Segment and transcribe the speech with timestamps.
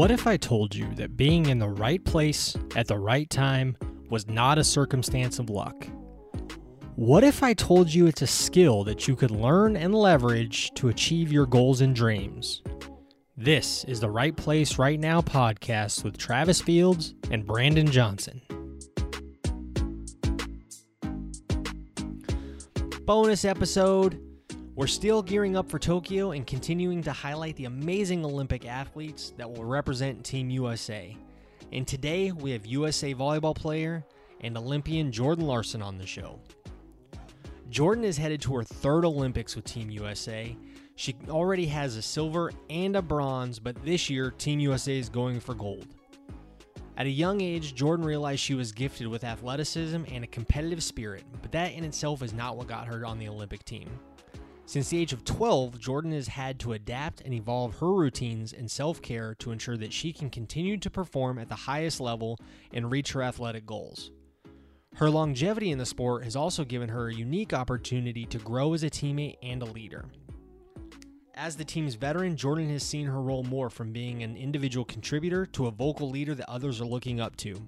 [0.00, 3.76] What if I told you that being in the right place at the right time
[4.08, 5.86] was not a circumstance of luck?
[6.96, 10.88] What if I told you it's a skill that you could learn and leverage to
[10.88, 12.62] achieve your goals and dreams?
[13.36, 18.40] This is the Right Place Right Now podcast with Travis Fields and Brandon Johnson.
[23.04, 24.18] Bonus episode
[24.80, 29.52] we're still gearing up for Tokyo and continuing to highlight the amazing Olympic athletes that
[29.52, 31.14] will represent Team USA.
[31.70, 34.02] And today we have USA volleyball player
[34.40, 36.40] and Olympian Jordan Larson on the show.
[37.68, 40.56] Jordan is headed to her third Olympics with Team USA.
[40.96, 45.40] She already has a silver and a bronze, but this year Team USA is going
[45.40, 45.88] for gold.
[46.96, 51.24] At a young age, Jordan realized she was gifted with athleticism and a competitive spirit,
[51.42, 53.90] but that in itself is not what got her on the Olympic team.
[54.70, 58.70] Since the age of 12, Jordan has had to adapt and evolve her routines and
[58.70, 62.38] self care to ensure that she can continue to perform at the highest level
[62.72, 64.12] and reach her athletic goals.
[64.94, 68.84] Her longevity in the sport has also given her a unique opportunity to grow as
[68.84, 70.04] a teammate and a leader.
[71.34, 75.46] As the team's veteran, Jordan has seen her role more from being an individual contributor
[75.46, 77.60] to a vocal leader that others are looking up to.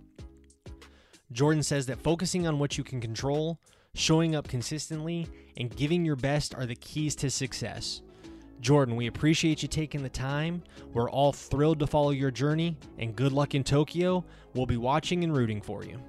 [1.33, 3.59] Jordan says that focusing on what you can control,
[3.95, 8.03] showing up consistently, and giving your best are the keys to success.
[8.61, 10.62] Jordan, we appreciate you taking the time.
[10.95, 14.25] We're all thrilled to follow your journey, and good luck in Tokyo.
[14.55, 16.01] We'll be watching and rooting for you.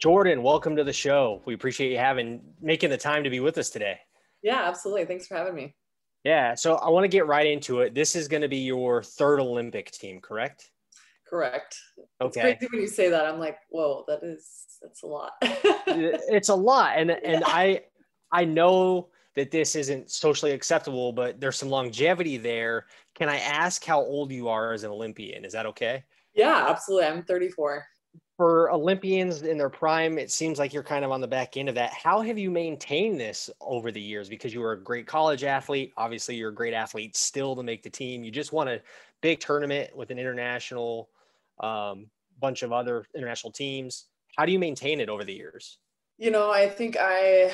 [0.00, 1.40] Jordan, welcome to the show.
[1.46, 3.98] We appreciate you having making the time to be with us today.
[4.42, 5.06] Yeah, absolutely.
[5.06, 5.74] Thanks for having me.
[6.24, 7.94] Yeah, so I want to get right into it.
[7.94, 10.70] This is going to be your third Olympic team, correct?
[11.28, 11.76] Correct.
[12.20, 12.52] Okay.
[12.52, 13.26] It's crazy when you say that.
[13.26, 15.32] I'm like, whoa, that is that's a lot.
[15.42, 17.46] it's a lot, and and yeah.
[17.46, 17.82] I
[18.32, 22.86] I know that this isn't socially acceptable, but there's some longevity there.
[23.14, 25.44] Can I ask how old you are as an Olympian?
[25.44, 26.04] Is that okay?
[26.34, 27.06] Yeah, absolutely.
[27.06, 27.84] I'm 34.
[28.38, 31.70] For Olympians in their prime, it seems like you're kind of on the back end
[31.70, 31.92] of that.
[31.92, 34.28] How have you maintained this over the years?
[34.28, 35.92] Because you were a great college athlete.
[35.96, 38.22] Obviously, you're a great athlete still to make the team.
[38.22, 38.80] You just won a
[39.22, 41.08] big tournament with an international
[41.60, 42.06] um,
[42.38, 44.06] bunch of other international teams.
[44.36, 45.78] How do you maintain it over the years?
[46.18, 47.52] You know, I think I,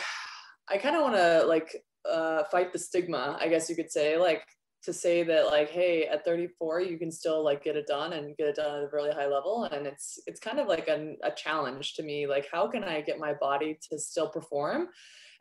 [0.69, 4.17] I kind of want to like uh, fight the stigma, I guess you could say,
[4.17, 4.43] like
[4.85, 8.37] to say that like, hey, at 34, you can still like get it done and
[8.37, 9.65] get it done at a really high level.
[9.65, 12.27] And it's, it's kind of like a, a challenge to me.
[12.27, 14.89] Like, how can I get my body to still perform?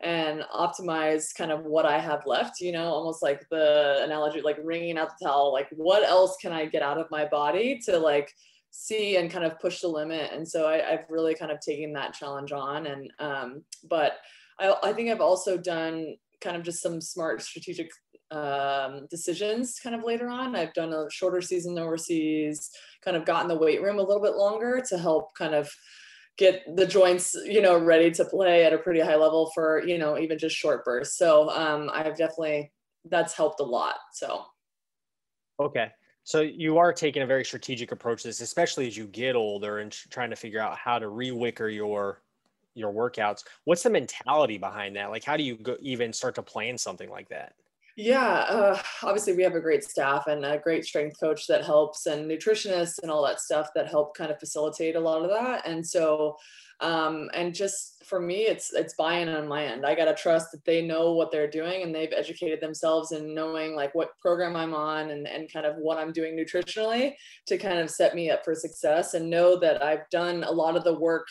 [0.02, 4.58] and optimize kind of what I have left, you know, almost like the analogy, like
[4.62, 7.98] wringing out the towel, like what else can I get out of my body to
[7.98, 8.34] like
[8.72, 10.32] see and kind of push the limit.
[10.32, 12.86] And so I, have really kind of taken that challenge on.
[12.86, 14.14] And, um, but
[14.58, 17.90] I, I think I've also done kind of just some smart strategic
[18.30, 20.56] um, decisions kind of later on.
[20.56, 22.70] I've done a shorter season overseas,
[23.04, 25.70] kind of gotten the weight room a little bit longer to help kind of
[26.38, 29.98] get the joints, you know, ready to play at a pretty high level for, you
[29.98, 31.18] know, even just short bursts.
[31.18, 32.72] So um, I've definitely,
[33.04, 33.96] that's helped a lot.
[34.14, 34.44] So.
[35.60, 35.90] Okay.
[36.24, 39.78] So you are taking a very strategic approach to this, especially as you get older
[39.78, 42.22] and trying to figure out how to rewicker your
[42.74, 43.44] your workouts.
[43.64, 45.10] What's the mentality behind that?
[45.10, 47.54] Like, how do you go, even start to plan something like that?
[47.96, 52.06] Yeah, uh, obviously we have a great staff and a great strength coach that helps,
[52.06, 55.66] and nutritionists and all that stuff that help kind of facilitate a lot of that.
[55.66, 56.36] And so
[56.82, 60.64] um, and just for me it's it's buy-in on my end i gotta trust that
[60.64, 64.74] they know what they're doing and they've educated themselves in knowing like what program i'm
[64.74, 67.14] on and, and kind of what i'm doing nutritionally
[67.46, 70.76] to kind of set me up for success and know that i've done a lot
[70.76, 71.28] of the work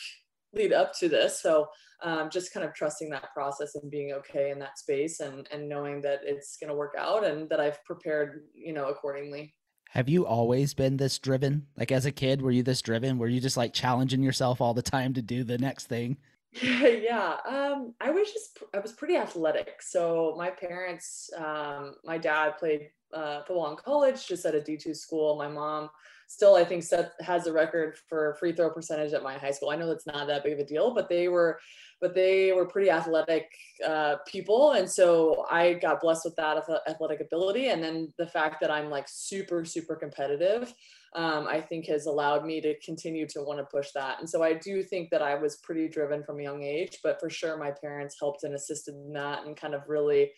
[0.54, 1.66] lead up to this so
[2.02, 5.68] um, just kind of trusting that process and being okay in that space and and
[5.68, 9.54] knowing that it's going to work out and that i've prepared you know accordingly
[9.92, 11.66] have you always been this driven?
[11.76, 13.18] Like as a kid, were you this driven?
[13.18, 16.16] Were you just like challenging yourself all the time to do the next thing?
[16.62, 19.82] yeah, um, I was just I was pretty athletic.
[19.82, 24.78] So my parents, um, my dad played uh, football in college, just at a D
[24.78, 25.36] two school.
[25.36, 25.90] My mom
[26.32, 29.70] still I think set has a record for free throw percentage at my high school.
[29.70, 31.58] I know that's not that big of a deal, but they were
[32.00, 33.48] but they were pretty athletic
[33.86, 34.72] uh, people.
[34.72, 36.58] And so I got blessed with that
[36.88, 37.68] athletic ability.
[37.68, 40.74] And then the fact that I'm like super, super competitive,
[41.14, 44.18] um, I think has allowed me to continue to want to push that.
[44.18, 47.20] And so I do think that I was pretty driven from a young age, but
[47.20, 50.32] for sure my parents helped and assisted in that and kind of really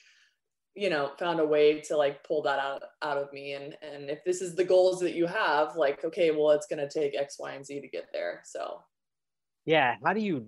[0.75, 4.11] you know found a way to like pull that out out of me and and
[4.11, 7.17] if this is the goals that you have like okay well it's going to take
[7.17, 8.83] x y and z to get there so.
[9.65, 10.47] Yeah how do you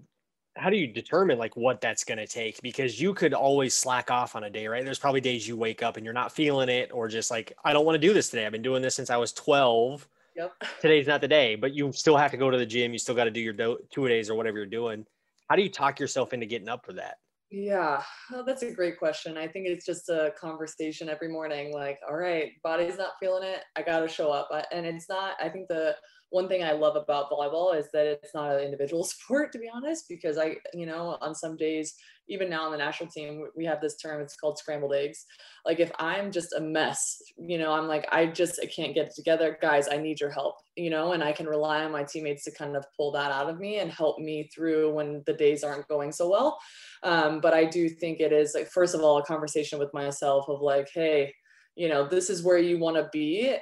[0.56, 2.60] how do you determine like what that's going to take?
[2.62, 4.84] Because you could always slack off on a day right?
[4.84, 7.72] There's probably days you wake up and you're not feeling it or just like i
[7.72, 8.46] don't want to do this today.
[8.46, 10.52] I've been doing this since i was 12 yep.
[10.80, 11.54] Today's not the day.
[11.54, 12.92] But you still have to go to the gym.
[12.92, 15.06] You still got to do your do- two days or whatever you're doing.
[15.48, 17.18] How do you talk yourself into getting up for that
[17.56, 18.02] yeah,
[18.34, 19.38] oh, that's a great question.
[19.38, 23.60] I think it's just a conversation every morning like, all right, body's not feeling it.
[23.76, 24.50] I got to show up.
[24.72, 25.96] And it's not, I think the
[26.28, 29.70] one thing I love about volleyball is that it's not an individual sport, to be
[29.74, 31.94] honest, because I, you know, on some days,
[32.28, 35.24] even now on the national team, we have this term, it's called scrambled eggs.
[35.64, 39.06] Like if I'm just a mess, you know, I'm like, I just, I can't get
[39.06, 39.58] it together.
[39.60, 42.50] Guys, I need your help, you know, and I can rely on my teammates to
[42.50, 45.88] kind of pull that out of me and help me through when the days aren't
[45.88, 46.58] going so well.
[47.02, 50.48] Um, but I do think it is like, first of all, a conversation with myself
[50.48, 51.32] of like, hey,
[51.76, 53.56] you know, this is where you want to be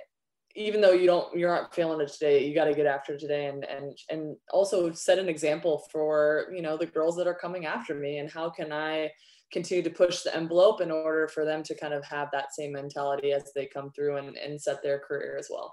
[0.55, 3.47] even though you don't you aren't feeling it today you got to get after today.
[3.47, 7.67] And and and also set an example for you know the girls that are coming
[7.67, 9.11] after me and how can i
[9.53, 12.73] continue to push the envelope in order for them to kind of have that same
[12.73, 15.73] mentality as they come through and, and set their career as well.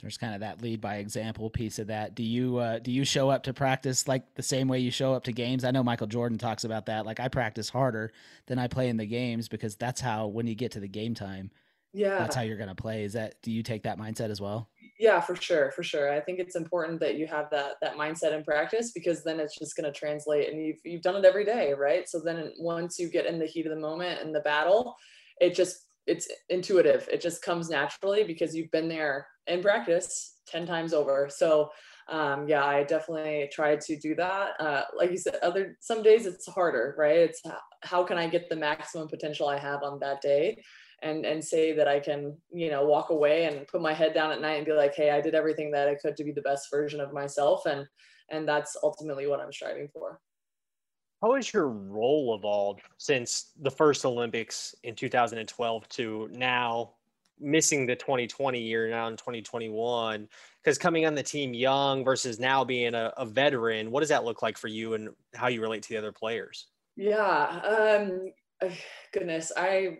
[0.00, 2.14] There's kind of that lead by example piece of that.
[2.14, 5.12] Do you uh, do you show up to practice like the same way you show
[5.12, 5.64] up to games?
[5.64, 7.04] I know michael jordan talks about that.
[7.04, 8.12] Like i practice harder
[8.46, 11.14] than i play in the games because that's how when you get to the game
[11.14, 11.50] time
[11.92, 12.18] yeah.
[12.18, 13.04] that's how you're going to play.
[13.04, 14.68] Is that do you take that mindset as well?
[14.98, 16.12] Yeah for sure for sure.
[16.12, 19.58] I think it's important that you have that that mindset in practice because then it's
[19.58, 22.08] just going to translate and you've, you've done it every day right?
[22.08, 24.96] So then once you get in the heat of the moment and the battle
[25.40, 27.06] it just it's intuitive.
[27.12, 31.28] It just comes naturally because you've been there in practice 10 times over.
[31.30, 31.70] So
[32.10, 34.52] um, yeah i definitely try to do that.
[34.58, 37.18] Uh, like you said other some days it's harder right?
[37.18, 37.42] It's
[37.82, 40.60] how can i get the maximum potential i have on that day
[41.02, 44.32] and and say that I can you know walk away and put my head down
[44.32, 46.42] at night and be like hey I did everything that I could to be the
[46.42, 47.86] best version of myself and
[48.30, 50.20] and that's ultimately what I'm striving for.
[51.22, 56.92] How has your role evolved since the first Olympics in 2012 to now
[57.40, 60.28] missing the 2020 year now in 2021
[60.62, 64.24] because coming on the team young versus now being a, a, veteran what does that
[64.24, 66.66] look like for you and how you relate to the other players
[66.96, 68.32] yeah um
[69.12, 69.98] goodness i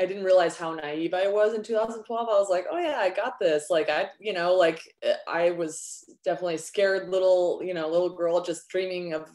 [0.00, 2.28] I didn't realize how naive I was in 2012.
[2.28, 3.66] I was like, oh yeah, I got this.
[3.68, 8.42] Like I, you know, like eh, I was definitely scared little, you know, little girl
[8.42, 9.28] just dreaming of,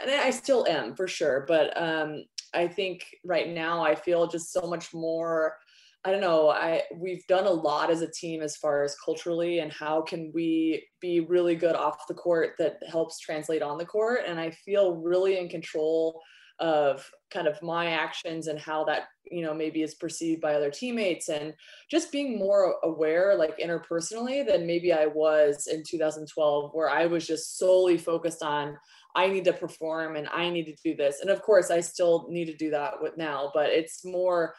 [0.00, 1.44] and I still am for sure.
[1.46, 2.24] But um,
[2.54, 5.54] I think right now I feel just so much more.
[6.02, 6.48] I don't know.
[6.48, 10.32] I we've done a lot as a team as far as culturally and how can
[10.34, 14.20] we be really good off the court that helps translate on the court.
[14.26, 16.22] And I feel really in control
[16.58, 20.70] of kind of my actions and how that you know maybe is perceived by other
[20.70, 21.52] teammates and
[21.90, 27.26] just being more aware like interpersonally than maybe i was in 2012 where i was
[27.26, 28.76] just solely focused on
[29.14, 31.20] i need to perform and i need to do this.
[31.20, 34.54] And of course i still need to do that with now but it's more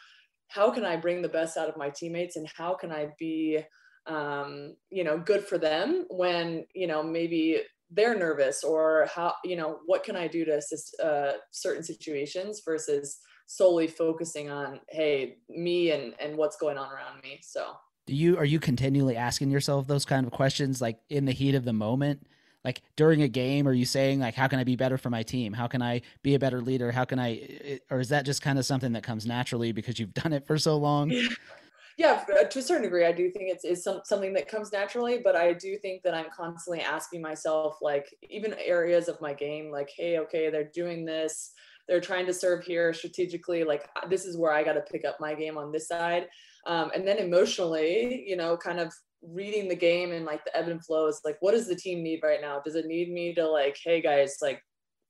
[0.48, 3.58] how can i bring the best out of my teammates and how can i be
[4.06, 7.60] um, you know good for them when you know maybe
[7.90, 12.62] they're nervous or how you know what can i do to assist uh, certain situations
[12.64, 17.72] versus solely focusing on hey me and and what's going on around me so.
[18.06, 21.54] Do you are you continually asking yourself those kind of questions like in the heat
[21.54, 22.26] of the moment?
[22.64, 25.22] Like during a game are you saying like how can i be better for my
[25.22, 25.52] team?
[25.52, 26.90] How can i be a better leader?
[26.90, 30.14] How can i or is that just kind of something that comes naturally because you've
[30.14, 31.10] done it for so long?
[31.10, 31.28] yeah
[32.06, 35.20] uh, to a certain degree i do think it's, it's some, something that comes naturally
[35.22, 39.70] but i do think that i'm constantly asking myself like even areas of my game
[39.70, 41.52] like hey okay they're doing this
[41.88, 45.16] they're trying to serve here strategically like this is where i got to pick up
[45.20, 46.26] my game on this side.
[46.66, 50.68] Um, and then emotionally you know kind of reading the game and like the ebb
[50.68, 52.60] and flows like what does the team need right now?
[52.64, 54.62] Does it need me to like hey guys like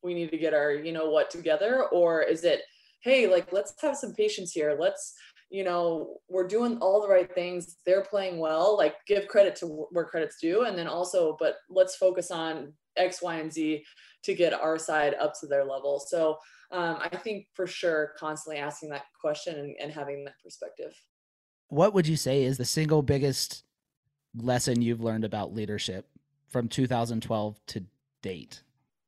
[0.03, 2.63] we need to get our you know what together or is it
[3.01, 4.77] hey like let's have some patience here.
[4.79, 5.15] Let's
[5.51, 7.77] you know, we're doing all the right things.
[7.87, 8.77] They're playing well.
[8.77, 10.65] Like, give credit to where credit's due.
[10.65, 13.85] And then also, but let's focus on X, Y, and Z
[14.25, 16.05] to get our side up to their level.
[16.07, 16.37] So
[16.71, 20.93] um, I think for sure, constantly asking that question and, and having that perspective.
[21.69, 23.65] What would you say is the single biggest
[24.37, 26.09] lesson you've learned about leadership
[26.49, 27.85] from 2012 to
[28.23, 28.63] date?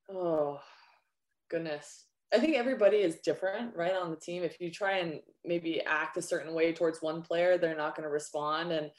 [0.08, 0.60] Oh,
[1.48, 2.06] goodness.
[2.32, 4.44] I think everybody is different, right, on the team.
[4.44, 8.04] If you try and maybe act a certain way towards one player, they're not going
[8.04, 8.72] to respond.
[8.72, 8.90] And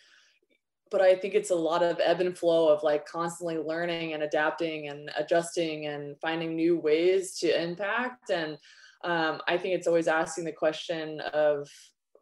[0.89, 4.23] but I think it's a lot of ebb and flow of like constantly learning and
[4.23, 8.29] adapting and adjusting and finding new ways to impact.
[8.29, 8.57] And
[9.05, 11.69] um, I think it's always asking the question of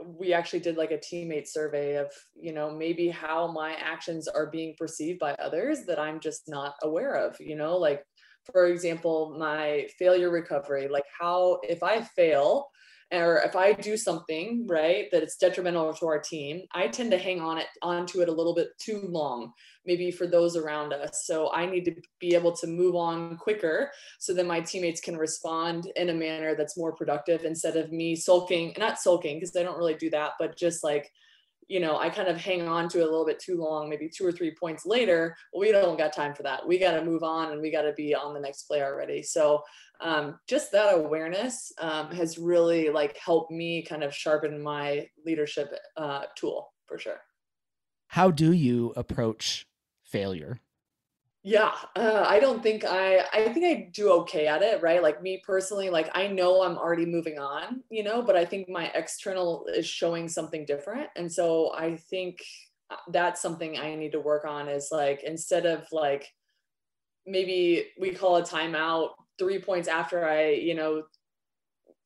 [0.06, 4.46] we actually did like a teammate survey of you know maybe how my actions are
[4.46, 8.06] being perceived by others that i'm just not aware of you know like
[8.52, 12.70] for example, my failure recovery, like how if I fail,
[13.12, 17.18] or if I do something right that it's detrimental to our team, I tend to
[17.18, 19.52] hang on it onto it a little bit too long,
[19.86, 21.24] maybe for those around us.
[21.26, 25.18] So I need to be able to move on quicker so that my teammates can
[25.18, 29.64] respond in a manner that's more productive instead of me sulking, not sulking because I
[29.64, 31.12] don't really do that, but just like
[31.70, 34.10] you know, I kind of hang on to it a little bit too long, maybe
[34.10, 35.36] two or three points later.
[35.58, 36.68] We don't got time for that.
[36.68, 39.22] We got to move on and we got to be on the next play already.
[39.22, 39.62] So
[40.02, 45.72] um, just that awareness um, has really like helped me kind of sharpen my leadership
[45.96, 47.22] uh, tool for sure.
[48.08, 49.68] How do you approach
[50.04, 50.60] failure?
[51.44, 55.02] Yeah uh, i don't think i i think i do okay at it right?
[55.02, 58.68] Like me personally like i know i'm already moving on you know but i think
[58.68, 62.40] my external is showing something different and so i think
[62.92, 66.28] uh, that's something i need to work on is like instead of like
[67.26, 71.04] maybe we call a timeout three points after i you know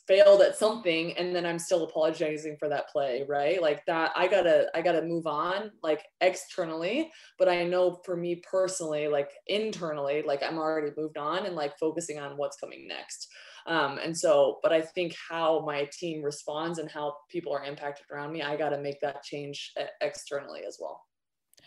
[0.08, 3.62] failed at something and then i'm still apologizing for that play right?
[3.62, 8.42] Like that i gotta i gotta move on like externally but i know for me
[8.50, 13.30] personally like internally like i'm already moved on and like focusing on what's coming next.
[13.66, 18.06] Um, and so but i think how my team responds and how people are impacted
[18.12, 21.06] around me i gotta make that change externally as well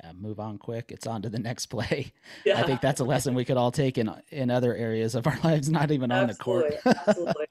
[0.03, 0.91] yeah, move on quick.
[0.93, 2.13] It's on to the next play.
[2.45, 2.61] Yeah.
[2.61, 5.39] I think that's a lesson we could all take in in other areas of our
[5.45, 7.07] lives, not even absolutely, on the court.
[7.09, 7.47] absolutely.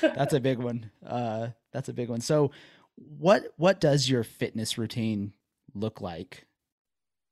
[0.16, 0.90] that's a big one.
[1.04, 2.20] Uh, that's a big one.
[2.20, 2.50] So,
[2.96, 5.32] what what does your fitness routine
[5.74, 6.44] look like?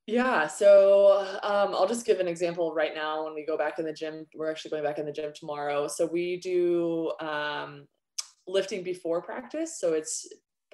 [0.07, 3.25] Yeah, so um, I'll just give an example right now.
[3.25, 5.89] When we go back in the gym, we're actually going back in the gym tomorrow.
[5.89, 7.89] So we do um,
[8.47, 9.81] lifting before practice.
[9.81, 10.29] So it's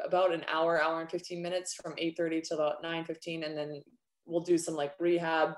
[0.04, 3.46] about an hour, hour and 15 minutes from 8.30 to about 9.15.
[3.46, 3.82] And then
[4.26, 5.54] we'll do some like rehab,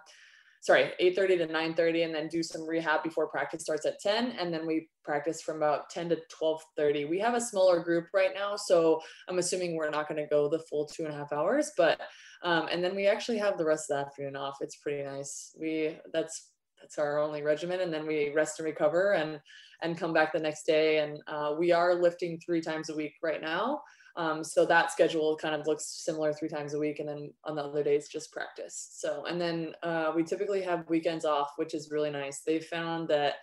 [0.60, 4.32] sorry, 8.30 to 9.30 and then do some rehab before practice starts at 10.
[4.38, 7.08] And then we practice from about 10 to 12.30.
[7.08, 8.56] We have a smaller group right now.
[8.56, 11.72] So I'm assuming we're not going to go the full two and a half hours,
[11.76, 12.00] but,
[12.42, 14.56] um, and then we actually have the rest of the afternoon off.
[14.60, 15.54] It's pretty nice.
[15.60, 16.50] We, that's,
[16.80, 17.80] that's our only regimen.
[17.80, 19.40] And then we rest and recover and,
[19.82, 20.98] and come back the next day.
[20.98, 23.80] And uh, we are lifting three times a week right now.
[24.16, 27.56] Um, so that schedule kind of looks similar three times a week, and then on
[27.56, 28.90] the other days just practice.
[28.92, 32.42] So and then uh, we typically have weekends off, which is really nice.
[32.46, 33.34] They found that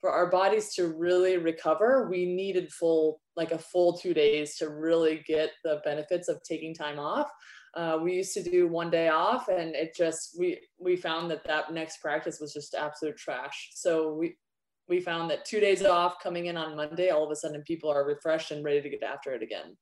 [0.00, 4.68] for our bodies to really recover, we needed full like a full two days to
[4.68, 7.30] really get the benefits of taking time off.
[7.74, 11.44] Uh, we used to do one day off, and it just we we found that
[11.44, 13.70] that next practice was just absolute trash.
[13.74, 14.36] So we
[14.88, 17.90] we found that two days off coming in on Monday, all of a sudden people
[17.90, 19.76] are refreshed and ready to get after it again.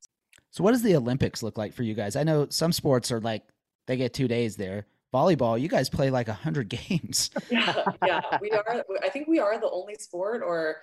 [0.54, 2.14] So what does the Olympics look like for you guys?
[2.14, 3.42] I know some sports are like
[3.88, 4.86] they get two days there.
[5.12, 7.30] Volleyball, you guys play like a hundred games.
[7.50, 8.84] yeah, yeah, we are.
[9.02, 10.76] I think we are the only sport or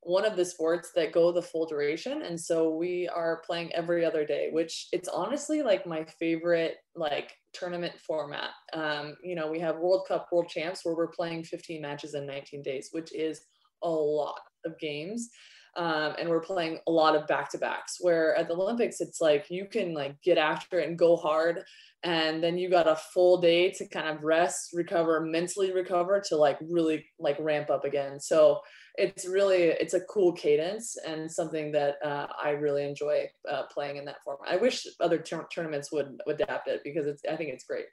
[0.00, 4.02] one of the sports that go the full duration, and so we are playing every
[4.02, 8.52] other day, which it's honestly like my favorite like tournament format.
[8.72, 12.24] Um, you know, we have World Cup, World Champs, where we're playing 15 matches in
[12.24, 13.42] 19 days, which is
[13.82, 15.28] a lot of games
[15.76, 17.96] um, and we're playing a lot of back to backs.
[18.00, 21.62] Where at the Olympics, it's like you can like get after it and go hard,
[22.02, 26.36] and then you got a full day to kind of rest, recover, mentally recover to
[26.36, 28.20] like really like ramp up again.
[28.20, 28.60] So
[28.96, 33.96] it's really it's a cool cadence and something that uh, I really enjoy uh, playing
[33.96, 34.52] in that format.
[34.52, 37.86] I wish other tournaments would, would adapt it because it's I think it's great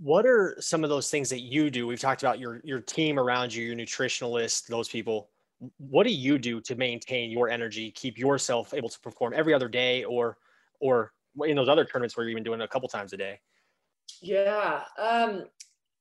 [0.00, 3.18] what are some of those things that you do we've talked about your your team
[3.18, 5.30] around you your nutritionalist those people
[5.78, 9.68] what do you do to maintain your energy, keep yourself able to perform every other
[9.68, 10.38] day or
[10.80, 11.12] or
[11.44, 13.40] in those other tournaments where you're even doing it a couple times a day?
[14.20, 14.82] Yeah.
[14.98, 15.44] Um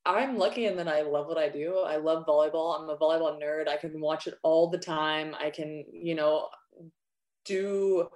[0.06, 1.80] I'm lucky in that I love what I do.
[1.80, 2.80] I love volleyball.
[2.80, 3.68] I'm a volleyball nerd.
[3.68, 5.36] I can watch it all the time.
[5.40, 6.50] I can, you know,
[7.46, 8.08] do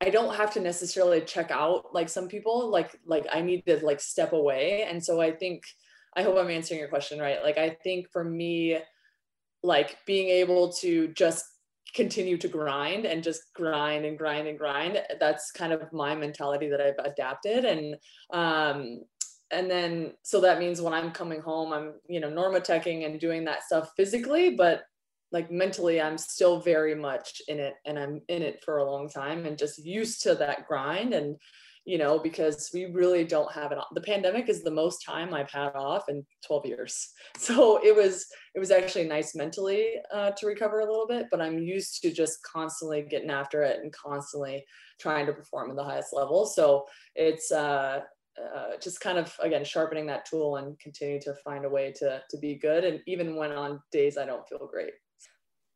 [0.00, 3.84] I don't have to necessarily check out like some people like like I need to
[3.84, 4.86] like step away.
[4.88, 5.64] And so I think
[6.16, 7.42] I hope I'm answering your question right.
[7.42, 8.78] Like I think for me
[9.66, 11.44] like being able to just
[11.94, 16.68] continue to grind and just grind and grind and grind that's kind of my mentality
[16.68, 17.64] that i've adapted.
[17.64, 17.96] And
[18.32, 19.00] um
[19.50, 23.44] and then so that means when i'm coming home i'm you know NormaTecing and doing
[23.44, 24.82] that stuff physically but
[25.30, 29.08] like mentally i'm still very much in it and i'm in it for a long
[29.08, 31.14] time and just used to that grind.
[31.14, 31.36] And
[31.86, 33.78] you know, because we really don't have it.
[33.94, 37.12] The pandemic is the most time I've had off in 12 years.
[37.38, 41.40] So it was, it was actually nice mentally uh, to recover a little bit, but
[41.40, 44.64] I'm used to just constantly getting after it and constantly
[44.98, 46.46] trying to perform at the highest level.
[46.46, 48.00] So it's, uh,
[48.38, 52.20] uh, just kind of again sharpening that tool and continue to find a way to
[52.28, 54.92] to be good and even when on days i don't feel great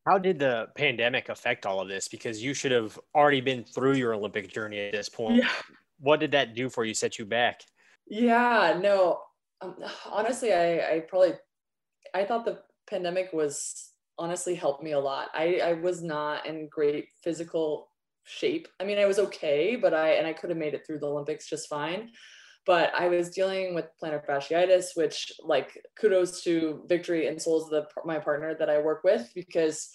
[0.06, 3.94] how did the pandemic affect all of this because you should have already been through
[3.94, 5.48] your olympic journey at this point yeah.
[6.00, 7.62] What did that do for you set you back?
[8.08, 9.20] Yeah no
[9.60, 9.76] um,
[10.10, 11.34] honestly i i probably
[12.14, 15.28] i thought the pandemic was honestly helped me a lot.
[15.34, 17.88] I i was not in great physical
[18.24, 18.68] shape.
[18.80, 21.06] I mean i was okay but i and i could have made it through the
[21.06, 22.10] olympics just fine.
[22.66, 27.86] But I was dealing with plantar fasciitis, which like kudos to Victory and Souls, the
[28.04, 29.90] my partner that I work with, because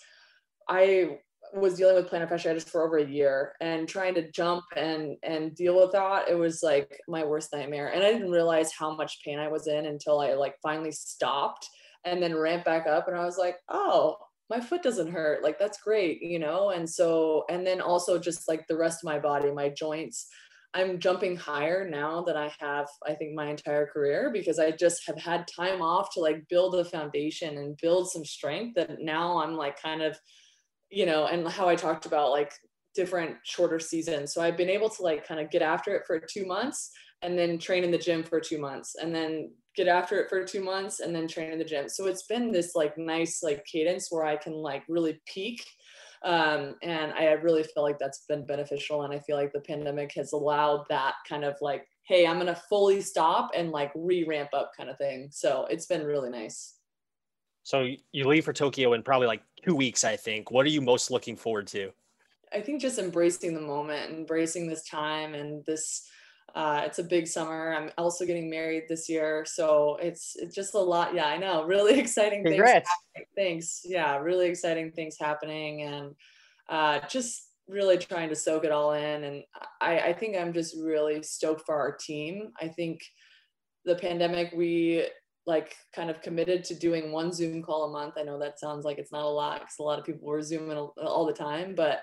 [0.68, 1.20] I
[1.56, 5.56] was dealing with plantar fasciitis for over a year and trying to jump and and
[5.56, 7.92] deal with that it was like my worst nightmare.
[7.94, 11.68] And i didn't realize how much pain i was in until i like finally stopped
[12.04, 15.44] and then ramped back up and i was like oh my foot doesn't hurt.
[15.44, 16.70] Like that's great you know?
[16.70, 20.28] And so and then also just like the rest of my body my joints.
[20.76, 25.08] I'm jumping higher now than I have, I think, my entire career because I just
[25.08, 29.42] have had time off to like build a foundation and build some strength that now
[29.42, 30.20] I'm like kind of,
[30.90, 32.54] you know, and how I talked about like
[32.94, 34.34] different shorter seasons.
[34.34, 37.38] So I've been able to like kind of get after it for two months and
[37.38, 40.64] then train in the gym for two months and then get after it for two
[40.64, 41.90] months and then train in the gym.
[41.90, 45.62] So it's been this like nice like cadence where I can like really peak
[46.26, 49.04] um, and I really feel like that's been beneficial.
[49.04, 52.48] And I feel like the pandemic has allowed that kind of like, hey, I'm going
[52.48, 55.30] to fully stop and like re ramp up kind of thing.
[55.32, 56.76] So it's been really nice.
[57.66, 60.52] So you leave for Tokyo in probably like two weeks, I think.
[60.52, 61.92] What are you most looking forward to?
[62.54, 66.08] I think just embracing the moment, embracing this time and this
[66.54, 67.74] uh, it's a big summer.
[67.74, 71.14] I'm also getting married this year, so it's it's just a lot.
[71.14, 71.64] Yeah, I know.
[71.68, 72.90] Really exciting Congrats.
[73.16, 73.28] things.
[73.36, 73.82] Thanks.
[73.84, 76.16] Yeah, really exciting things happening, and
[76.70, 79.24] uh, just really trying to soak it all in.
[79.24, 79.44] And
[79.82, 82.54] I, I think I'm just really stoked for our team.
[82.62, 83.02] I think
[83.84, 85.08] the pandemic we
[85.46, 88.16] like kind of committed to doing one Zoom call a month.
[88.18, 90.42] I know that sounds like it's not a lot because a lot of people were
[90.42, 92.02] zooming all the time, but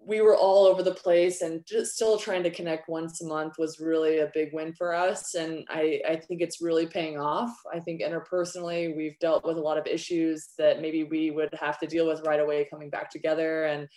[0.00, 3.54] we were all over the place and just still trying to connect once a month
[3.58, 7.54] was really a big win for us and I, I think it's really paying off
[7.72, 11.78] i think interpersonally we've dealt with a lot of issues that maybe we would have
[11.80, 13.88] to deal with right away coming back together and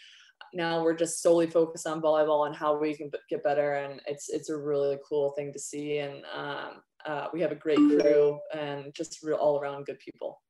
[0.54, 4.30] now we're just solely focused on volleyball and how we can get better and it's
[4.30, 8.40] it's a really cool thing to see and um, uh, we have a great crew
[8.54, 10.42] and just real all around good people.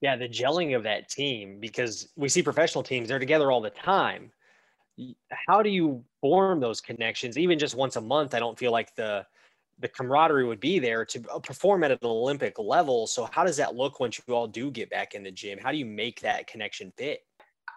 [0.00, 3.70] Yeah the gelling of that team because we see professional teams they're together all the
[3.70, 4.32] time.
[5.46, 7.38] How do you form those connections?
[7.38, 9.26] Even just once a month i don't feel like the
[9.78, 13.06] the camaraderie would be there to uh, perform at an olympic level.
[13.06, 15.58] So how does that look once you all do get back in the gym?
[15.58, 17.22] How do you make that connection fit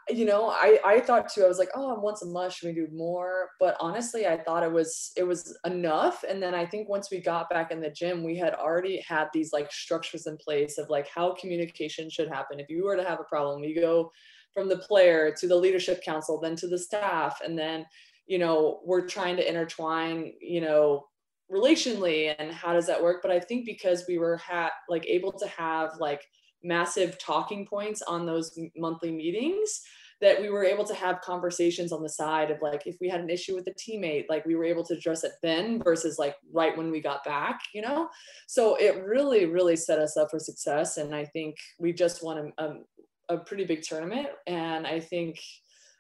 [0.10, 2.68] you know i i thought too i was like oh i'm once a month should
[2.68, 6.66] we do more but honestly i thought it was it was enough and then i
[6.66, 10.28] think once we got back in the gym we had already had these like structures
[10.28, 13.62] in place of like how communication should happen if you were to have a problem
[13.62, 14.12] we go
[14.54, 17.40] from the player to the leadership council, then to the staff.
[17.44, 17.86] And then,
[18.28, 21.08] you know, we're trying to intertwine, you know,
[21.52, 23.22] relationally and how does that work?
[23.22, 26.22] But I think because we were ha- like able to have like
[26.64, 29.82] massive talking points on those monthly meetings,
[30.22, 33.20] that we were able to have conversations on the side of like if we had
[33.20, 36.36] an issue with a teammate like we were able to address it then versus like
[36.54, 38.08] right when we got back you know
[38.48, 42.54] so it really really set us up for success and i think we just won
[42.58, 42.86] a, um,
[43.30, 44.28] a pretty big tournament.
[44.48, 45.40] And I think,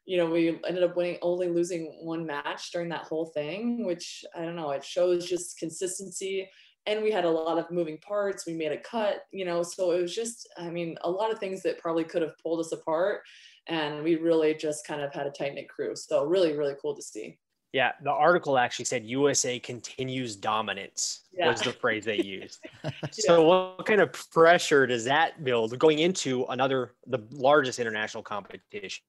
[0.05, 4.25] you know, we ended up winning only losing one match during that whole thing, which
[4.35, 6.49] I don't know, it shows just consistency.
[6.85, 8.45] And we had a lot of moving parts.
[8.45, 11.39] We made a cut, you know, so it was just, I mean, a lot of
[11.39, 13.21] things that probably could have pulled us apart.
[13.67, 15.95] And we really just kind of had a tight knit crew.
[15.95, 17.37] So really, really cool to see.
[17.73, 21.49] Yeah, the article actually said USA continues dominance yeah.
[21.49, 22.59] was the phrase they used.
[23.11, 29.01] so what kind of pressure does that build going into another the largest international competition?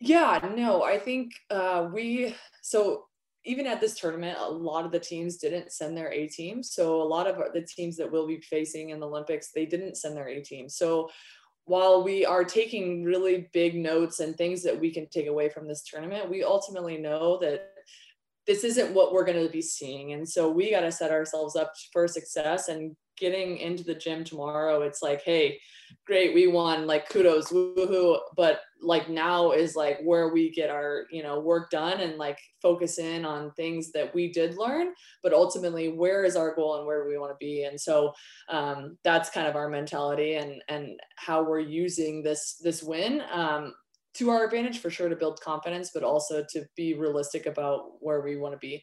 [0.00, 3.06] Yeah, no, I think uh, we so
[3.48, 6.62] even at this tournament, a lot of the teams didn't send their A team.
[6.62, 9.96] So a lot of the teams that we'll be facing in the Olympics, they didn't
[9.96, 10.68] send their A team.
[10.68, 11.08] So
[11.64, 15.66] while we are taking really big notes and things that we can take away from
[15.66, 17.70] this tournament, we ultimately know that
[18.46, 20.12] this isn't what we're going to be seeing.
[20.12, 24.24] And so we got to set ourselves up for success and getting into the gym
[24.24, 24.82] tomorrow.
[24.82, 25.58] It's like, hey,
[26.06, 28.18] great, we won, like kudos, woohoo.
[28.36, 32.38] But like now is like where we get our, you know, work done and like
[32.62, 36.86] focus in on things that we did learn, but ultimately where is our goal and
[36.86, 37.64] where do we want to be?
[37.64, 38.12] And so
[38.48, 43.22] um, that's kind of our mentality and and how we're using this this win.
[43.32, 43.74] Um,
[44.14, 48.20] to our advantage for sure to build confidence, but also to be realistic about where
[48.20, 48.82] we want to be.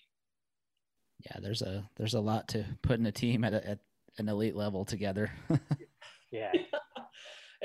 [1.26, 3.80] Yeah, there's a there's a lot to put in a team at, a, at
[4.18, 5.32] an elite level together.
[6.32, 6.52] yeah.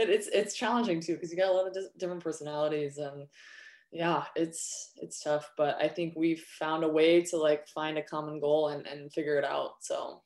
[0.01, 3.27] It, it's it's challenging too because you got a lot of different personalities and
[3.93, 8.03] yeah it's it's tough but i think we've found a way to like find a
[8.03, 10.23] common goal and, and figure it out so.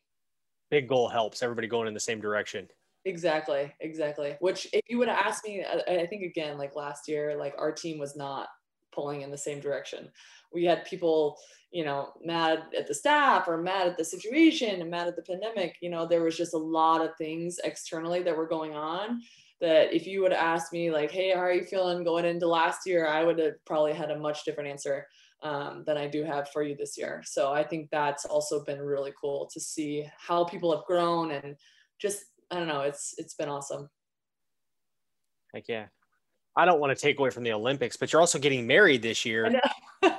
[0.71, 2.69] Big goal helps everybody going in the same direction.
[3.05, 7.09] Exactly exactly which if you would have asked me I, I think again like last
[7.09, 8.49] year like our team was not
[8.93, 10.09] pulling in the same direction.
[10.53, 11.37] We had people
[11.73, 15.23] you know mad at the staff or mad at the situation and mad at the
[15.23, 19.21] pandemic you know there was just a lot of things externally that were going on
[19.61, 22.47] that if you would have asked me like hey how are you feeling going into
[22.47, 23.07] last year?
[23.07, 25.07] I would have probably had a much different answer
[25.43, 27.23] um, than i do have for you this year.
[27.25, 31.57] So i think that's also been really cool to see how people have grown and
[32.01, 33.89] just i don't know it's it's been awesome.
[35.53, 35.87] Like yeah.
[36.57, 39.25] I don't want to take away from the olympics but you're also getting married this
[39.25, 39.61] year.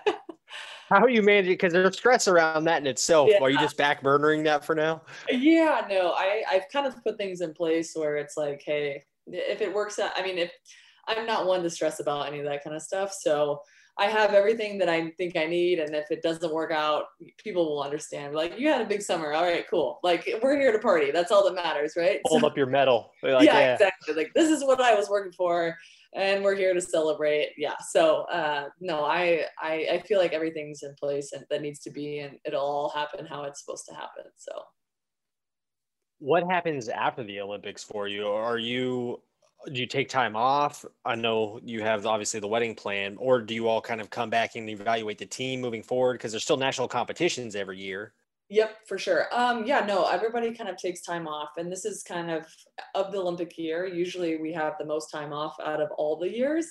[0.89, 3.29] How are you managing because there's stress around that in itself.
[3.31, 3.41] Yeah.
[3.41, 5.01] are you just back burnering that for now?
[5.29, 9.61] Yeah no i i've kind of put things in place where it's like hey if
[9.61, 10.51] it works out, I mean, if
[11.07, 13.13] I'm not one to stress about any of that kind of stuff.
[13.13, 13.59] So
[13.97, 15.79] I have everything that I think I need.
[15.79, 17.05] And if it doesn't work out,
[17.37, 18.33] people will understand.
[18.33, 19.31] Like, you had a big summer.
[19.31, 19.99] All right, cool.
[20.03, 21.11] Like, we're here to party.
[21.11, 22.19] That's all that matters, right?
[22.25, 23.11] Hold so, up your medal.
[23.23, 24.15] Like, yeah, yeah, exactly.
[24.15, 25.77] Like, this is what I was working for.
[26.13, 27.51] And we're here to celebrate.
[27.57, 27.75] Yeah.
[27.91, 31.91] So, uh, no, I, I, I feel like everything's in place and that needs to
[31.91, 34.25] be, and it'll all happen how it's supposed to happen.
[34.37, 34.51] So,
[36.19, 38.27] what happens after the Olympics for you?
[38.27, 39.21] Are you
[39.71, 40.85] do you take time off?
[41.05, 44.29] I know you have obviously the wedding plan, or do you all kind of come
[44.29, 48.13] back and evaluate the team moving forward because there's still national competitions every year?
[48.49, 49.25] Yep, for sure.
[49.31, 52.45] Um, yeah, no, everybody kind of takes time off, and this is kind of
[52.93, 53.87] of the Olympic year.
[53.87, 56.67] Usually, we have the most time off out of all the years,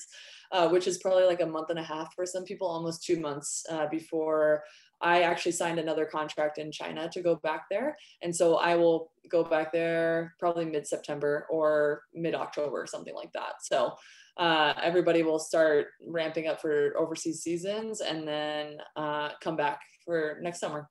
[0.53, 3.19] uh, which is probably like a month and a half for some people, almost two
[3.19, 4.63] months uh, before
[5.01, 7.97] I actually signed another contract in China to go back there.
[8.23, 13.33] And so I will go back there probably mid September or mid October, something like
[13.33, 13.63] that.
[13.63, 13.95] So
[14.37, 20.39] uh, everybody will start ramping up for overseas seasons and then uh, come back for
[20.43, 20.89] next summer.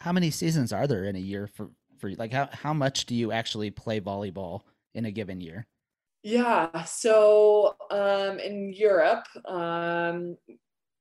[0.00, 3.14] How many seasons are there in a year for, for like how, how much do
[3.14, 4.62] you actually play volleyball
[4.94, 5.66] in a given year?
[6.22, 10.36] Yeah, so um, in Europe, um,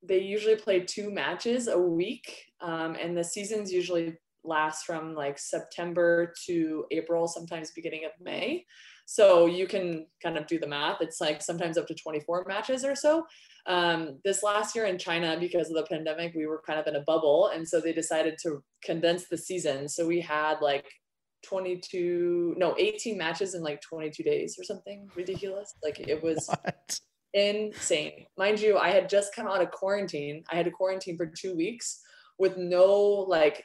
[0.08, 5.40] they usually play two matches a week, um, and the seasons usually last from like
[5.40, 8.66] September to April, sometimes beginning of May.
[9.06, 11.02] So you can kind of do the math.
[11.02, 13.26] It's like sometimes up to 24 matches or so.
[13.68, 16.96] Um, this last year in China, because of the pandemic, we were kind of in
[16.96, 17.52] a bubble.
[17.54, 19.88] And so they decided to condense the season.
[19.88, 20.86] So we had like
[21.44, 25.74] 22, no, 18 matches in like 22 days or something ridiculous.
[25.84, 26.50] Like it was.
[26.64, 27.00] What?
[27.36, 28.26] Insane.
[28.38, 30.44] Mind you, I had just come out of quarantine.
[30.50, 32.02] I had to quarantine for two weeks
[32.40, 32.92] with no
[33.28, 33.64] like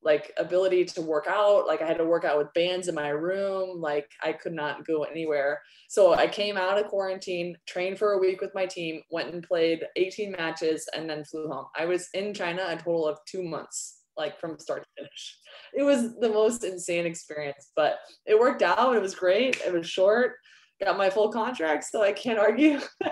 [0.00, 1.66] like ability to work out.
[1.66, 3.80] Like i had to work out with bands in my room.
[3.80, 5.60] Like i could not go anywhere.
[5.88, 9.42] So i came out of quarantine trained for a week with my team went and
[9.42, 11.66] played 18 matches and then flew home.
[11.76, 15.38] I was in china a total of two months like from start to finish.
[15.74, 18.94] It was the most insane experience but it worked out.
[18.94, 19.60] It was great.
[19.66, 20.34] It was short
[20.82, 22.78] got my full contract, so I can't argue.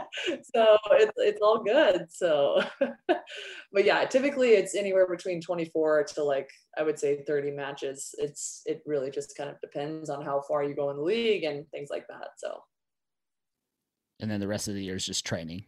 [0.55, 2.07] so it's it's all good.
[2.11, 2.63] So,
[3.09, 6.49] but yeah, typically it's anywhere between 24 to like
[6.79, 8.15] I would say 30 matches.
[8.19, 11.45] It's it really just kind of depends on how far you go in the league
[11.45, 12.29] and things like that.
[12.39, 12.61] So.
[14.21, 15.67] And then the rest of the year is just training,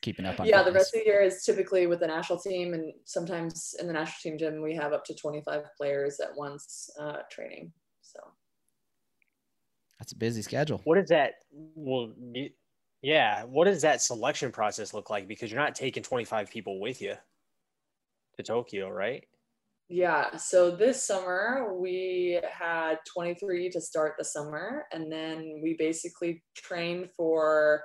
[0.00, 0.46] keeping up on.
[0.46, 0.72] Yeah, fitness.
[0.72, 3.92] the rest of the year is typically with the national team, and sometimes in the
[3.92, 7.72] national team gym we have up to 25 players at once uh, training.
[8.02, 8.20] So.
[10.04, 10.82] That's a busy schedule.
[10.84, 11.36] What is that?
[11.50, 12.12] Well,
[13.00, 13.44] yeah.
[13.44, 15.26] What does that selection process look like?
[15.26, 17.14] Because you're not taking 25 people with you
[18.36, 19.24] to Tokyo, right?
[19.88, 20.36] Yeah.
[20.36, 27.08] So this summer we had 23 to start the summer, and then we basically trained
[27.16, 27.82] for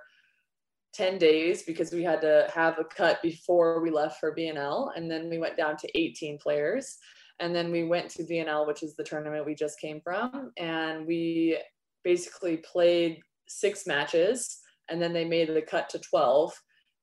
[0.94, 5.10] 10 days because we had to have a cut before we left for VNL, and
[5.10, 6.98] then we went down to 18 players.
[7.40, 11.08] And then we went to VNL, which is the tournament we just came from, and
[11.08, 11.58] we
[12.04, 14.60] basically played six matches
[14.90, 16.54] and then they made the cut to 12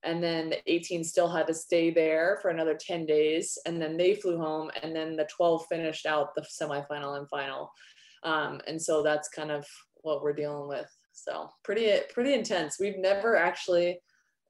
[0.02, 3.96] and then the 18 still had to stay there for another 10 days and then
[3.96, 7.70] they flew home and then the 12 finished out the semifinal and final.
[8.22, 9.66] Um, and so that's kind of
[10.02, 10.88] what we're dealing with.
[11.12, 12.78] So pretty pretty intense.
[12.78, 13.98] We've never actually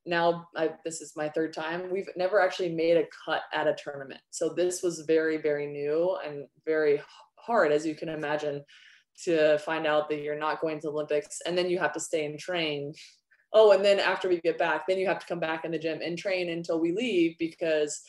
[0.04, 3.74] now I, this is my third time we've never actually made a cut at a
[3.74, 4.20] tournament.
[4.30, 7.00] So this was very very new and very
[7.36, 8.64] hard as you can imagine
[9.24, 12.26] to find out that you're not going to Olympics and then you have to stay
[12.26, 12.92] and train.
[13.52, 15.78] Oh, and then after we get back, then you have to come back in the
[15.78, 18.02] gym and train until we leave because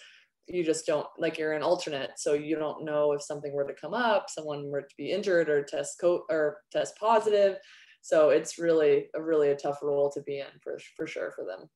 [0.48, 3.74] you just don't like you're an alternate so you don't know if something were to
[3.74, 7.58] come up someone were to be injured or test co- or test positive.
[8.02, 11.44] So it's really a really a tough role to be in for for sure for
[11.44, 11.70] them.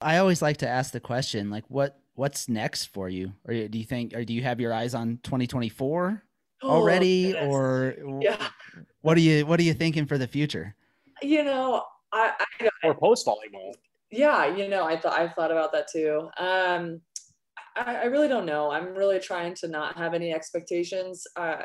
[0.00, 3.32] I always like to ask the question like what what's next for you?
[3.44, 6.22] Or do you think or do you have your eyes on 2024
[6.62, 8.48] already oh, or yeah.
[9.02, 10.74] what are you what are you thinking for the future?
[11.22, 13.74] You know i, I or post volleyball
[14.10, 16.28] yeah you know i thought i've thought about that too.
[16.38, 17.00] Um
[17.78, 18.70] I, I really don't know.
[18.70, 21.26] I'm really trying to not have any expectations.
[21.36, 21.62] Uh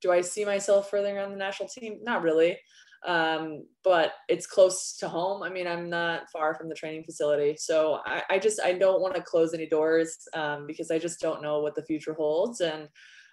[0.00, 1.98] do i see myself furthering on the national team?
[2.02, 2.58] Not really.
[3.04, 5.42] Um, but it's close to home.
[5.42, 9.00] I mean, I'm not far from the training facility, so I, I just I don't
[9.00, 12.60] want to close any doors um, because I just don't know what the future holds,
[12.60, 12.88] and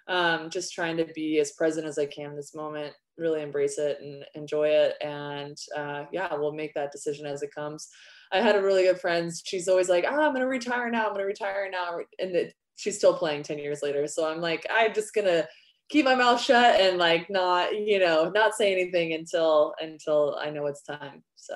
[0.10, 3.78] um, just trying to be as present as I can in this moment, really embrace
[3.78, 7.88] it and enjoy it, and uh, yeah, we'll make that decision as it comes.
[8.32, 9.32] I had a really good friend.
[9.46, 11.08] She's always like, "Ah, I'm gonna retire now.
[11.08, 14.08] I'm gonna retire now," and it, she's still playing ten years later.
[14.08, 15.48] So I'm like, I'm just gonna
[15.90, 20.50] keep my mouth shut and like not you know not say anything until until i
[20.50, 21.56] know it's time so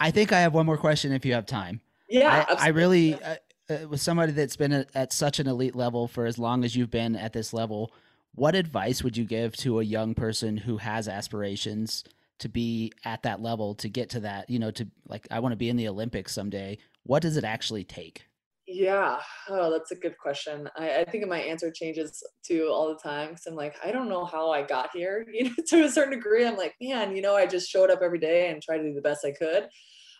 [0.00, 3.14] i think i have one more question if you have time yeah i, I really
[3.14, 3.36] uh,
[3.70, 6.76] uh, with somebody that's been at, at such an elite level for as long as
[6.76, 7.92] you've been at this level
[8.34, 12.04] what advice would you give to a young person who has aspirations
[12.38, 15.52] to be at that level to get to that you know to like i want
[15.52, 18.26] to be in the olympics someday what does it actually take
[18.68, 19.18] yeah.
[19.48, 20.68] Oh, that's a good question.
[20.76, 24.08] I, I think my answer changes too all the time because I'm like, I don't
[24.08, 25.24] know how I got here.
[25.32, 28.00] You know, to a certain degree, I'm like, man, you know, I just showed up
[28.02, 29.68] every day and tried to do the best I could.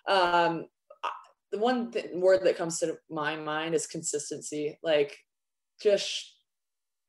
[0.07, 0.67] Um,
[1.57, 4.79] the one th- word that comes to my mind is consistency.
[4.83, 5.17] Like,
[5.83, 6.35] just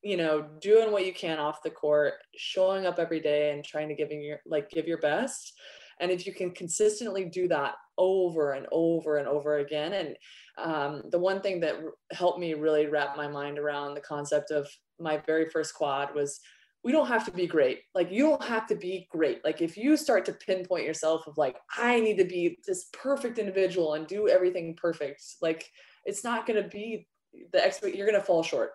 [0.03, 3.89] you know, doing what you can off the court, showing up every day and trying
[3.89, 5.53] to give your like give your best.
[5.99, 10.15] And if you can consistently do that over and over and over again, and
[10.59, 11.75] um, the one thing that
[12.11, 16.39] helped me really wrap my mind around the concept of my very first quad was
[16.87, 17.81] we don't have to be great.
[17.93, 19.43] Like you don't have to be great.
[19.43, 23.39] Like if you start to pinpoint yourself of like, I need to be this perfect
[23.39, 25.69] individual and do everything perfect, like
[26.05, 27.05] it's not going to be
[27.51, 28.71] the expert, you're going to fall short.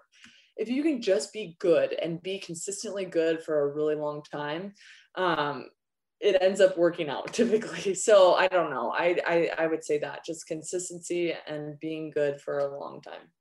[0.58, 4.74] If you can just be good and be consistently good for a really long time,
[5.14, 5.70] um,
[6.20, 7.94] it ends up working out typically.
[7.94, 8.92] So I don't know.
[8.94, 13.32] I, I I would say that just consistency and being good for a long time.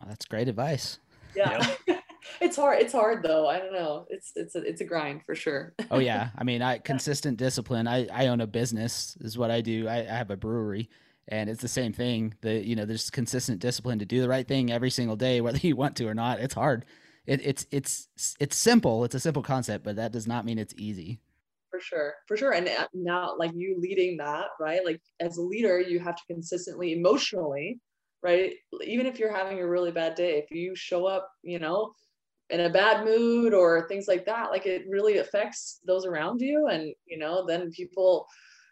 [0.00, 0.98] Well, that's great advice.
[1.36, 1.64] Yeah.
[2.40, 2.80] it's hard.
[2.80, 3.48] It's hard though.
[3.48, 4.06] I don't know.
[4.10, 5.74] It's it's a it's a grind for sure.
[5.90, 6.30] oh yeah.
[6.38, 7.86] I mean, I consistent discipline.
[7.86, 9.88] I I own a business is what I do.
[9.88, 10.90] I, I have a brewery
[11.28, 12.34] and it's the same thing.
[12.40, 15.58] The you know, there's consistent discipline to do the right thing every single day, whether
[15.58, 16.40] you want to or not.
[16.40, 16.84] It's hard.
[17.26, 18.08] It, it's it's
[18.38, 19.04] it's simple.
[19.04, 21.20] It's a simple concept, but that does not mean it's easy
[21.76, 25.42] for sure for sure and uh, now like you leading that right like as a
[25.42, 27.78] leader you have to consistently emotionally
[28.22, 31.92] right even if you're having a really bad day if you show up you know
[32.50, 36.68] in a bad mood or things like that like it really affects those around you
[36.68, 38.26] and you know then people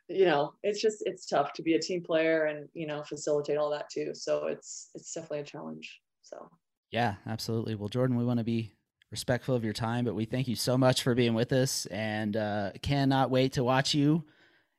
[0.08, 3.56] you know it's just it's tough to be a team player and you know facilitate
[3.56, 6.48] all that too so it's it's definitely a challenge so
[6.90, 8.72] yeah absolutely well jordan we want to be
[9.14, 12.36] respectful of your time, but we thank you so much for being with us and
[12.36, 14.24] uh, cannot wait to watch you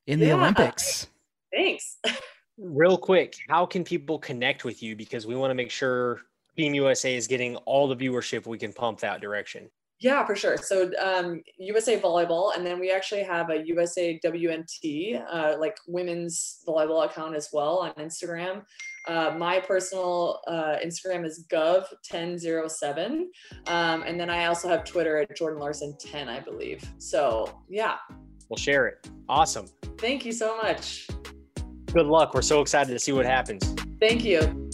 [0.07, 0.33] in the yeah.
[0.33, 1.07] Olympics.
[1.53, 1.97] Thanks.
[2.57, 4.93] Real quick, how can people connect with you?
[4.93, 6.19] Because we want to make sure
[6.57, 9.69] Team USA is getting all the viewership we can pump that direction.
[9.99, 10.57] Yeah, for sure.
[10.57, 16.59] So um, USA Volleyball, and then we actually have a USA WNT, uh, like women's
[16.67, 18.63] volleyball account as well on Instagram.
[19.07, 23.25] Uh, my personal uh, Instagram is gov1007.
[23.67, 26.83] Um, and then I also have Twitter at Jordan Larson 10, I believe.
[26.97, 27.95] So yeah.
[28.49, 29.09] We'll share it.
[29.29, 29.67] Awesome.
[29.97, 31.07] Thank you so much.
[31.93, 32.33] Good luck.
[32.33, 33.73] We're so excited to see what happens.
[33.99, 34.69] Thank you.